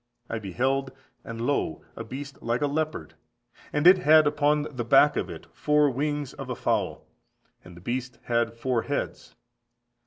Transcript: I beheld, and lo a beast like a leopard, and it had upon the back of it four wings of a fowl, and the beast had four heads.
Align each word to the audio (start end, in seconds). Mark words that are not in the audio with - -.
I 0.31 0.39
beheld, 0.39 0.91
and 1.23 1.41
lo 1.45 1.83
a 1.95 2.03
beast 2.03 2.41
like 2.41 2.61
a 2.63 2.65
leopard, 2.65 3.13
and 3.71 3.85
it 3.85 3.99
had 3.99 4.25
upon 4.25 4.63
the 4.63 4.83
back 4.83 5.15
of 5.15 5.29
it 5.29 5.45
four 5.53 5.91
wings 5.91 6.33
of 6.33 6.49
a 6.49 6.55
fowl, 6.55 7.05
and 7.63 7.77
the 7.77 7.81
beast 7.81 8.17
had 8.23 8.55
four 8.55 8.81
heads. 8.81 9.35